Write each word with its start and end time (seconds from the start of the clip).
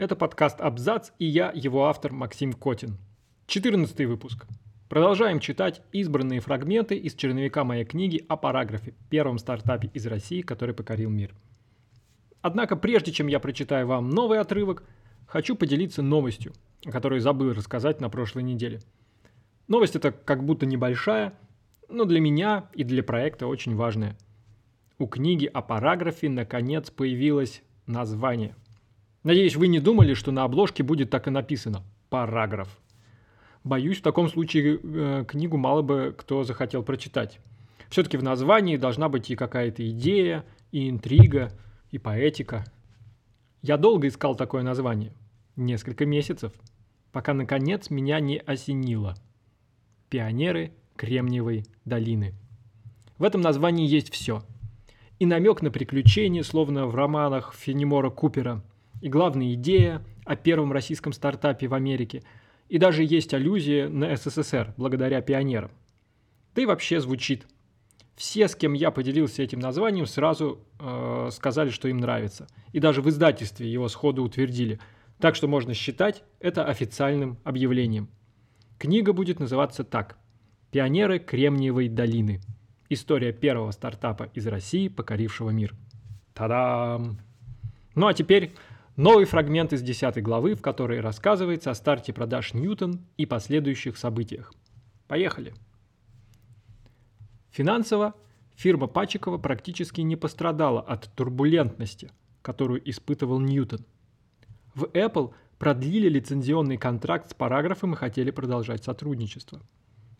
Это 0.00 0.16
подкаст 0.16 0.62
«Абзац» 0.62 1.10
и 1.18 1.26
я, 1.26 1.52
его 1.54 1.84
автор 1.84 2.10
Максим 2.10 2.54
Котин. 2.54 2.96
14 3.48 4.06
выпуск. 4.06 4.46
Продолжаем 4.88 5.40
читать 5.40 5.82
избранные 5.92 6.40
фрагменты 6.40 6.96
из 6.96 7.14
черновика 7.14 7.64
моей 7.64 7.84
книги 7.84 8.24
о 8.26 8.38
параграфе, 8.38 8.94
первом 9.10 9.36
стартапе 9.36 9.90
из 9.92 10.06
России, 10.06 10.40
который 10.40 10.74
покорил 10.74 11.10
мир. 11.10 11.34
Однако, 12.40 12.76
прежде 12.76 13.12
чем 13.12 13.26
я 13.26 13.40
прочитаю 13.40 13.86
вам 13.86 14.08
новый 14.08 14.38
отрывок, 14.38 14.84
хочу 15.26 15.54
поделиться 15.54 16.00
новостью, 16.00 16.54
о 16.86 16.90
которой 16.90 17.20
забыл 17.20 17.52
рассказать 17.52 18.00
на 18.00 18.08
прошлой 18.08 18.42
неделе. 18.42 18.80
Новость 19.68 19.96
эта 19.96 20.12
как 20.12 20.46
будто 20.46 20.64
небольшая, 20.64 21.34
но 21.90 22.06
для 22.06 22.20
меня 22.20 22.70
и 22.72 22.84
для 22.84 23.02
проекта 23.02 23.46
очень 23.46 23.76
важная. 23.76 24.16
У 24.98 25.06
книги 25.06 25.44
о 25.44 25.60
параграфе 25.60 26.30
наконец 26.30 26.90
появилось 26.90 27.60
название. 27.84 28.56
Надеюсь, 29.22 29.56
вы 29.56 29.68
не 29.68 29.80
думали, 29.80 30.14
что 30.14 30.32
на 30.32 30.44
обложке 30.44 30.82
будет 30.82 31.10
так 31.10 31.26
и 31.26 31.30
написано 31.30 31.82
«параграф». 32.08 32.80
Боюсь, 33.64 33.98
в 33.98 34.02
таком 34.02 34.30
случае 34.30 34.80
э, 34.82 35.24
книгу 35.28 35.58
мало 35.58 35.82
бы 35.82 36.14
кто 36.16 36.44
захотел 36.44 36.82
прочитать. 36.82 37.38
Все-таки 37.90 38.16
в 38.16 38.22
названии 38.22 38.76
должна 38.76 39.10
быть 39.10 39.30
и 39.30 39.36
какая-то 39.36 39.86
идея, 39.90 40.46
и 40.72 40.88
интрига, 40.88 41.52
и 41.90 41.98
поэтика. 41.98 42.64
Я 43.60 43.76
долго 43.76 44.08
искал 44.08 44.34
такое 44.34 44.62
название. 44.62 45.12
Несколько 45.56 46.06
месяцев. 46.06 46.52
Пока, 47.12 47.34
наконец, 47.34 47.90
меня 47.90 48.20
не 48.20 48.38
осенило. 48.38 49.14
Пионеры 50.08 50.72
Кремниевой 50.96 51.66
долины. 51.84 52.32
В 53.18 53.24
этом 53.24 53.42
названии 53.42 53.86
есть 53.86 54.10
все. 54.10 54.42
И 55.18 55.26
намек 55.26 55.60
на 55.60 55.70
приключения, 55.70 56.42
словно 56.42 56.86
в 56.86 56.94
романах 56.94 57.54
Фенемора 57.54 58.08
Купера– 58.08 58.64
и 59.00 59.08
главная 59.08 59.54
идея 59.54 60.04
о 60.24 60.36
первом 60.36 60.72
российском 60.72 61.12
стартапе 61.12 61.68
в 61.68 61.74
Америке, 61.74 62.22
и 62.68 62.78
даже 62.78 63.02
есть 63.02 63.34
аллюзия 63.34 63.88
на 63.88 64.16
СССР 64.16 64.74
благодаря 64.76 65.20
пионерам. 65.20 65.70
Да 66.54 66.62
и 66.62 66.66
вообще 66.66 67.00
звучит. 67.00 67.46
Все, 68.16 68.48
с 68.48 68.54
кем 68.54 68.74
я 68.74 68.90
поделился 68.90 69.42
этим 69.42 69.60
названием, 69.60 70.06
сразу 70.06 70.60
э, 70.78 71.28
сказали, 71.32 71.70
что 71.70 71.88
им 71.88 71.98
нравится. 71.98 72.46
И 72.72 72.78
даже 72.78 73.02
в 73.02 73.08
издательстве 73.08 73.70
его 73.70 73.88
сходу 73.88 74.22
утвердили. 74.22 74.78
Так 75.18 75.34
что 75.34 75.48
можно 75.48 75.74
считать 75.74 76.22
это 76.38 76.64
официальным 76.64 77.38
объявлением. 77.44 78.10
Книга 78.78 79.12
будет 79.12 79.40
называться 79.40 79.84
так. 79.84 80.18
«Пионеры 80.70 81.18
Кремниевой 81.18 81.88
долины. 81.88 82.40
История 82.88 83.32
первого 83.32 83.70
стартапа 83.72 84.30
из 84.34 84.46
России, 84.46 84.88
покорившего 84.88 85.50
мир». 85.50 85.74
Та-дам! 86.34 87.18
Ну 87.94 88.06
а 88.06 88.14
теперь 88.14 88.52
Новый 88.96 89.24
фрагмент 89.24 89.72
из 89.72 89.82
10 89.82 90.22
главы, 90.22 90.54
в 90.54 90.62
которой 90.62 91.00
рассказывается 91.00 91.70
о 91.70 91.74
старте 91.74 92.12
продаж 92.12 92.54
Ньютон 92.54 93.00
и 93.16 93.24
последующих 93.24 93.96
событиях. 93.96 94.52
Поехали! 95.06 95.54
Финансово 97.50 98.14
фирма 98.56 98.88
Пачикова 98.88 99.38
практически 99.38 100.00
не 100.00 100.16
пострадала 100.16 100.80
от 100.80 101.08
турбулентности, 101.14 102.10
которую 102.42 102.88
испытывал 102.88 103.38
Ньютон. 103.40 103.86
В 104.74 104.84
Apple 104.84 105.32
продлили 105.58 106.08
лицензионный 106.08 106.76
контракт 106.76 107.30
с 107.30 107.34
параграфом 107.34 107.94
и 107.94 107.96
хотели 107.96 108.30
продолжать 108.30 108.84
сотрудничество. 108.84 109.60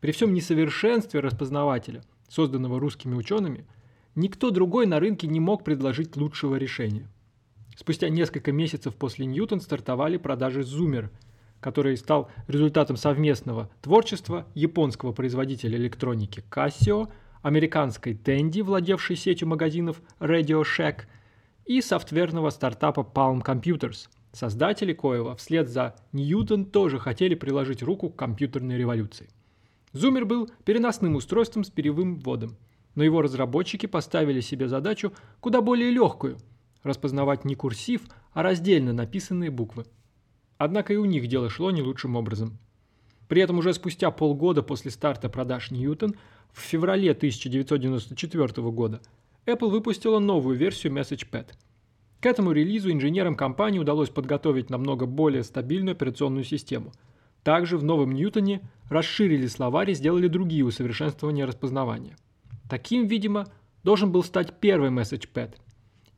При 0.00 0.12
всем 0.12 0.32
несовершенстве 0.32 1.20
распознавателя, 1.20 2.02
созданного 2.28 2.80
русскими 2.80 3.14
учеными, 3.14 3.66
никто 4.14 4.50
другой 4.50 4.86
на 4.86 4.98
рынке 5.00 5.26
не 5.26 5.40
мог 5.40 5.64
предложить 5.64 6.16
лучшего 6.16 6.56
решения– 6.56 7.08
Спустя 7.82 8.08
несколько 8.10 8.52
месяцев 8.52 8.94
после 8.94 9.26
Ньютон 9.26 9.60
стартовали 9.60 10.16
продажи 10.16 10.60
Zoomer, 10.60 11.08
который 11.58 11.96
стал 11.96 12.30
результатом 12.46 12.96
совместного 12.96 13.70
творчества 13.80 14.46
японского 14.54 15.10
производителя 15.10 15.76
электроники 15.78 16.44
Casio, 16.48 17.10
американской 17.42 18.12
Tandy, 18.12 18.62
владевшей 18.62 19.16
сетью 19.16 19.48
магазинов 19.48 20.00
Radio 20.20 20.62
Shack, 20.62 21.06
и 21.66 21.80
софтверного 21.80 22.50
стартапа 22.50 23.00
Palm 23.00 23.42
Computers. 23.44 24.06
Создатели 24.30 24.92
коего 24.92 25.34
вслед 25.34 25.68
за 25.68 25.96
Ньютон 26.12 26.66
тоже 26.66 27.00
хотели 27.00 27.34
приложить 27.34 27.82
руку 27.82 28.10
к 28.10 28.16
компьютерной 28.16 28.78
революции. 28.78 29.28
Zoomer 29.92 30.24
был 30.24 30.48
переносным 30.64 31.16
устройством 31.16 31.64
с 31.64 31.70
перевым 31.70 32.20
вводом, 32.20 32.56
но 32.94 33.02
его 33.02 33.22
разработчики 33.22 33.86
поставили 33.86 34.38
себе 34.38 34.68
задачу 34.68 35.12
куда 35.40 35.60
более 35.60 35.90
легкую– 35.90 36.38
распознавать 36.82 37.44
не 37.44 37.54
курсив, 37.54 38.02
а 38.32 38.42
раздельно 38.42 38.92
написанные 38.92 39.50
буквы. 39.50 39.86
Однако 40.58 40.92
и 40.92 40.96
у 40.96 41.04
них 41.04 41.26
дело 41.26 41.48
шло 41.50 41.70
не 41.70 41.82
лучшим 41.82 42.16
образом. 42.16 42.58
При 43.28 43.42
этом 43.42 43.58
уже 43.58 43.72
спустя 43.72 44.10
полгода 44.10 44.62
после 44.62 44.90
старта 44.90 45.28
продаж 45.28 45.70
Ньютон, 45.70 46.14
в 46.52 46.60
феврале 46.60 47.12
1994 47.12 48.70
года, 48.70 49.00
Apple 49.46 49.70
выпустила 49.70 50.18
новую 50.18 50.56
версию 50.56 50.92
MessagePad. 50.92 51.48
К 52.20 52.26
этому 52.26 52.52
релизу 52.52 52.92
инженерам 52.92 53.34
компании 53.34 53.78
удалось 53.78 54.10
подготовить 54.10 54.70
намного 54.70 55.06
более 55.06 55.42
стабильную 55.42 55.92
операционную 55.92 56.44
систему. 56.44 56.92
Также 57.42 57.76
в 57.76 57.82
новом 57.82 58.12
Ньютоне 58.12 58.60
расширили 58.88 59.48
словарь 59.48 59.90
и 59.90 59.94
сделали 59.94 60.28
другие 60.28 60.64
усовершенствования 60.64 61.46
распознавания. 61.46 62.16
Таким, 62.70 63.06
видимо, 63.06 63.48
должен 63.82 64.12
был 64.12 64.22
стать 64.22 64.60
первый 64.60 64.90
MessagePad– 64.90 65.54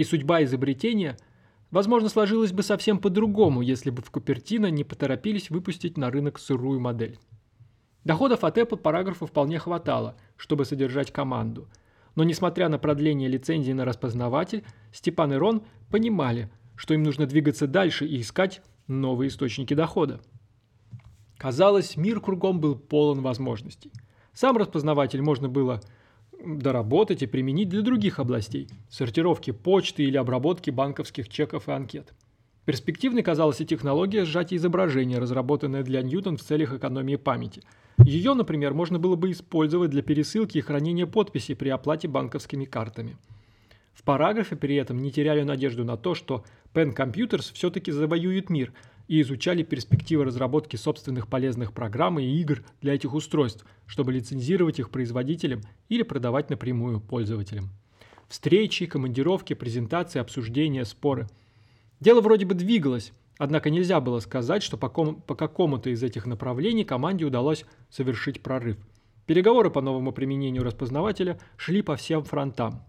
и 0.00 0.04
судьба 0.04 0.42
изобретения, 0.44 1.18
возможно, 1.70 2.08
сложилась 2.08 2.52
бы 2.52 2.62
совсем 2.62 3.00
по-другому, 3.00 3.60
если 3.60 3.90
бы 3.90 4.00
в 4.00 4.10
Купертино 4.10 4.70
не 4.70 4.82
поторопились 4.82 5.50
выпустить 5.50 5.98
на 5.98 6.10
рынок 6.10 6.38
сырую 6.38 6.80
модель. 6.80 7.18
Доходов 8.04 8.42
от 8.44 8.56
Apple 8.56 8.78
параграфа 8.78 9.26
вполне 9.26 9.58
хватало, 9.58 10.16
чтобы 10.38 10.64
содержать 10.64 11.12
команду. 11.12 11.68
Но 12.14 12.24
несмотря 12.24 12.70
на 12.70 12.78
продление 12.78 13.28
лицензии 13.28 13.72
на 13.72 13.84
распознаватель, 13.84 14.64
Степан 14.90 15.34
и 15.34 15.36
Рон 15.36 15.64
понимали, 15.90 16.50
что 16.76 16.94
им 16.94 17.02
нужно 17.02 17.26
двигаться 17.26 17.66
дальше 17.66 18.06
и 18.06 18.22
искать 18.22 18.62
новые 18.86 19.28
источники 19.28 19.74
дохода. 19.74 20.22
Казалось, 21.36 21.98
мир 21.98 22.22
кругом 22.22 22.58
был 22.58 22.74
полон 22.74 23.20
возможностей. 23.20 23.92
Сам 24.32 24.56
распознаватель 24.56 25.20
можно 25.20 25.50
было 25.50 25.82
доработать 26.44 27.22
и 27.22 27.26
применить 27.26 27.68
для 27.68 27.82
других 27.82 28.18
областей– 28.18 28.68
сортировки 28.90 29.50
почты 29.50 30.04
или 30.04 30.16
обработки 30.16 30.70
банковских 30.70 31.28
чеков 31.28 31.68
и 31.68 31.72
анкет. 31.72 32.12
Перспективной 32.64 33.22
казалась 33.22 33.60
и 33.60 33.66
технология 33.66 34.24
сжатия 34.24 34.56
изображения, 34.56 35.18
разработанная 35.18 35.82
для 35.82 36.02
Ньютон 36.02 36.36
в 36.36 36.42
целях 36.42 36.72
экономии 36.72 37.16
памяти. 37.16 37.62
Ее, 37.98 38.34
например, 38.34 38.74
можно 38.74 38.98
было 38.98 39.16
бы 39.16 39.30
использовать 39.30 39.90
для 39.90 40.02
пересылки 40.02 40.58
и 40.58 40.62
хранения 40.62 41.06
подписей 41.06 41.56
при 41.56 41.68
оплате 41.68 42.08
банковскими 42.08 42.64
картами. 42.64 43.16
В 43.92 44.02
параграфе 44.02 44.56
при 44.56 44.76
этом 44.76 45.02
не 45.02 45.10
теряли 45.10 45.42
надежду 45.42 45.84
на 45.84 45.96
то, 45.96 46.14
что 46.14 46.44
Pen 46.72 46.94
Computers 46.94 47.52
все-таки 47.52 47.90
завоюет 47.90 48.50
мир– 48.50 48.72
и 49.10 49.22
изучали 49.22 49.64
перспективы 49.64 50.24
разработки 50.24 50.76
собственных 50.76 51.26
полезных 51.26 51.72
программ 51.72 52.20
и 52.20 52.24
игр 52.24 52.62
для 52.80 52.94
этих 52.94 53.12
устройств, 53.12 53.66
чтобы 53.84 54.12
лицензировать 54.12 54.78
их 54.78 54.90
производителям 54.90 55.62
или 55.88 56.04
продавать 56.04 56.48
напрямую 56.48 57.00
пользователям. 57.00 57.70
Встречи, 58.28 58.86
командировки, 58.86 59.54
презентации, 59.54 60.20
обсуждения, 60.20 60.84
споры. 60.84 61.26
Дело 61.98 62.20
вроде 62.20 62.46
бы 62.46 62.54
двигалось, 62.54 63.12
однако 63.36 63.68
нельзя 63.68 64.00
было 64.00 64.20
сказать, 64.20 64.62
что 64.62 64.76
по, 64.76 64.88
ком- 64.88 65.20
по 65.22 65.34
какому-то 65.34 65.90
из 65.90 66.04
этих 66.04 66.24
направлений 66.24 66.84
команде 66.84 67.24
удалось 67.24 67.64
совершить 67.88 68.40
прорыв. 68.40 68.76
Переговоры 69.26 69.72
по 69.72 69.80
новому 69.80 70.12
применению 70.12 70.62
распознавателя 70.62 71.40
шли 71.56 71.82
по 71.82 71.96
всем 71.96 72.22
фронтам. 72.22 72.84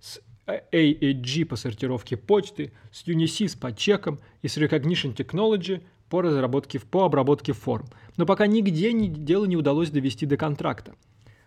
С 0.00 0.22
AAG 0.46 1.44
по 1.44 1.56
сортировке 1.56 2.16
почты, 2.16 2.72
с 2.92 3.06
Unisys 3.06 3.58
по 3.58 3.74
чекам 3.74 4.18
и 4.42 4.48
с 4.48 4.56
Recognition 4.56 5.14
Technology 5.14 5.82
по 6.08 6.22
разработке 6.22 6.78
по 6.78 7.04
обработке 7.04 7.52
форм. 7.52 7.86
Но 8.16 8.26
пока 8.26 8.46
нигде 8.46 8.92
ни, 8.92 9.08
дело 9.08 9.44
не 9.44 9.56
удалось 9.56 9.90
довести 9.90 10.26
до 10.26 10.36
контракта. 10.36 10.94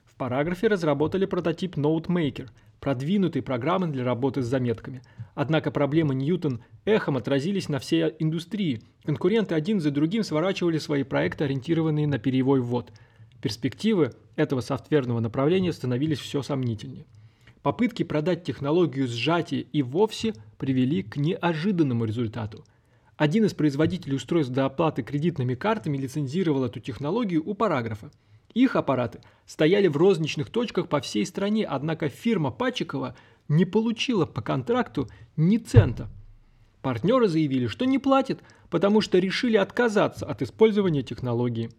В 0.05 0.15
параграфе 0.15 0.67
разработали 0.67 1.25
прототип 1.25 1.77
NoteMaker, 1.77 2.49
продвинутой 2.81 3.41
программы 3.41 3.87
для 3.87 4.03
работы 4.03 4.41
с 4.41 4.47
заметками. 4.47 5.01
Однако 5.33 5.71
проблемы 5.71 6.13
Ньютон 6.15 6.61
эхом 6.83 7.15
отразились 7.15 7.69
на 7.69 7.79
всей 7.79 8.13
индустрии. 8.19 8.81
Конкуренты 9.05 9.55
один 9.55 9.79
за 9.79 9.91
другим 9.91 10.23
сворачивали 10.23 10.77
свои 10.77 11.03
проекты, 11.03 11.45
ориентированные 11.45 12.07
на 12.07 12.19
перевой 12.19 12.59
ввод. 12.59 12.91
Перспективы 13.41 14.11
этого 14.35 14.59
софтверного 14.59 15.21
направления 15.21 15.71
становились 15.71 16.19
все 16.19 16.41
сомнительнее. 16.41 17.05
Попытки 17.61 18.03
продать 18.03 18.43
технологию 18.43 19.07
сжатия 19.07 19.61
и 19.61 19.81
вовсе 19.81 20.33
привели 20.57 21.03
к 21.03 21.17
неожиданному 21.17 22.05
результату. 22.05 22.63
Один 23.17 23.43
из 23.43 23.53
производителей 23.53 24.15
устройств 24.15 24.53
для 24.53 24.65
оплаты 24.65 25.03
кредитными 25.03 25.55
картами 25.55 25.97
лицензировал 25.97 26.63
эту 26.63 26.79
технологию 26.79 27.43
у 27.45 27.53
параграфа. 27.53 28.11
Их 28.53 28.77
аппараты 28.77 29.19
стояли 29.45 29.87
в 29.87 29.97
розничных 29.97 30.49
точках 30.49 30.87
по 30.87 31.01
всей 31.01 31.25
стране, 31.25 31.65
однако 31.65 32.07
фирма 32.07 32.49
Пачикова 32.49 33.15
не 33.49 33.65
получила 33.65 34.25
по 34.25 34.41
контракту 34.41 35.09
ни 35.35 35.57
цента. 35.57 36.09
Партнеры 36.81 37.27
заявили, 37.27 37.67
что 37.67 37.85
не 37.85 37.99
платят, 37.99 38.39
потому 38.69 39.01
что 39.01 39.19
решили 39.19 39.57
отказаться 39.57 40.25
от 40.25 40.41
использования 40.41 41.03
технологии. 41.03 41.71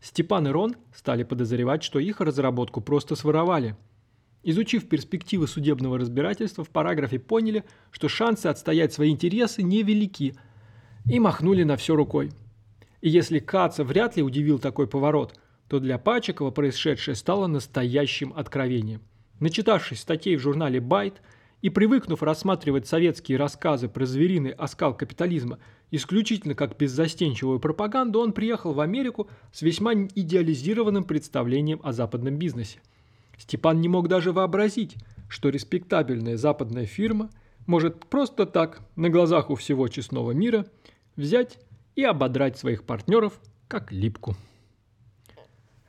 Степан 0.00 0.48
и 0.48 0.50
Рон 0.50 0.76
стали 0.94 1.24
подозревать, 1.24 1.82
что 1.82 1.98
их 1.98 2.20
разработку 2.20 2.80
просто 2.80 3.16
своровали. 3.16 3.76
Изучив 4.48 4.88
перспективы 4.88 5.48
судебного 5.48 5.98
разбирательства, 5.98 6.62
в 6.62 6.70
параграфе 6.70 7.18
поняли, 7.18 7.64
что 7.90 8.08
шансы 8.08 8.46
отстоять 8.46 8.92
свои 8.92 9.10
интересы 9.10 9.64
невелики, 9.64 10.36
и 11.10 11.18
махнули 11.18 11.64
на 11.64 11.76
все 11.76 11.96
рукой. 11.96 12.30
И 13.00 13.08
если 13.08 13.40
Каца 13.40 13.82
вряд 13.82 14.16
ли 14.16 14.22
удивил 14.22 14.60
такой 14.60 14.86
поворот, 14.86 15.34
то 15.66 15.80
для 15.80 15.98
Пачекова 15.98 16.52
происшедшее 16.52 17.16
стало 17.16 17.48
настоящим 17.48 18.32
откровением. 18.36 19.02
Начитавшись 19.40 19.98
статей 19.98 20.36
в 20.36 20.40
журнале 20.40 20.80
«Байт», 20.80 21.20
и 21.60 21.70
привыкнув 21.70 22.22
рассматривать 22.22 22.86
советские 22.86 23.38
рассказы 23.38 23.88
про 23.88 24.06
звериный 24.06 24.52
оскал 24.52 24.96
капитализма 24.96 25.58
исключительно 25.90 26.54
как 26.54 26.76
беззастенчивую 26.76 27.58
пропаганду, 27.58 28.20
он 28.20 28.32
приехал 28.32 28.74
в 28.74 28.80
Америку 28.80 29.28
с 29.52 29.62
весьма 29.62 29.94
идеализированным 29.94 31.02
представлением 31.02 31.80
о 31.82 31.92
западном 31.92 32.36
бизнесе. 32.36 32.78
Степан 33.38 33.80
не 33.80 33.88
мог 33.88 34.08
даже 34.08 34.32
вообразить, 34.32 34.96
что 35.28 35.48
респектабельная 35.48 36.36
западная 36.36 36.86
фирма 36.86 37.30
может 37.66 38.06
просто 38.06 38.46
так, 38.46 38.80
на 38.94 39.10
глазах 39.10 39.50
у 39.50 39.54
всего 39.54 39.88
честного 39.88 40.32
мира, 40.32 40.66
взять 41.16 41.58
и 41.96 42.04
ободрать 42.04 42.58
своих 42.58 42.84
партнеров 42.84 43.40
как 43.68 43.92
липку. 43.92 44.36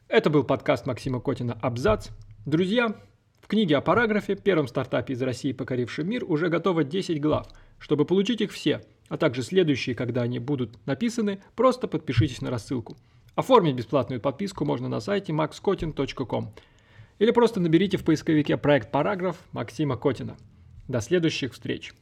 Это 0.07 0.29
был 0.29 0.43
подкаст 0.43 0.85
Максима 0.85 1.19
Котина 1.19 1.53
«Абзац». 1.61 2.09
Друзья, 2.45 2.95
в 3.41 3.47
книге 3.47 3.77
о 3.77 3.81
параграфе, 3.81 4.35
первом 4.35 4.67
стартапе 4.67 5.13
из 5.13 5.21
России, 5.21 5.51
покорившем 5.51 6.09
мир, 6.09 6.23
уже 6.25 6.49
готово 6.49 6.83
10 6.83 7.21
глав. 7.21 7.47
Чтобы 7.77 8.05
получить 8.05 8.41
их 8.41 8.51
все, 8.51 8.81
а 9.09 9.17
также 9.17 9.43
следующие, 9.43 9.95
когда 9.95 10.21
они 10.21 10.39
будут 10.39 10.85
написаны, 10.85 11.39
просто 11.55 11.87
подпишитесь 11.87 12.41
на 12.41 12.49
рассылку. 12.49 12.97
Оформить 13.35 13.75
бесплатную 13.75 14.19
подписку 14.19 14.65
можно 14.65 14.87
на 14.87 14.99
сайте 14.99 15.31
maxkotin.com 15.33 16.53
или 17.19 17.31
просто 17.31 17.59
наберите 17.59 17.97
в 17.97 18.03
поисковике 18.03 18.57
проект 18.57 18.91
«Параграф» 18.91 19.37
Максима 19.51 19.97
Котина. 19.97 20.37
До 20.87 21.01
следующих 21.01 21.53
встреч! 21.53 21.93